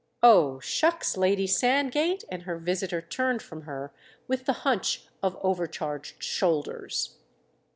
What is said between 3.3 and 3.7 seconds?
from